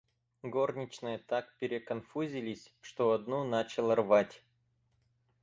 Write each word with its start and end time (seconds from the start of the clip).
Горничные 0.41 1.19
так 1.19 1.55
переконфузились, 1.59 2.73
что 2.81 3.11
одну 3.11 3.43
начало 3.43 3.95
рвать. 3.95 4.41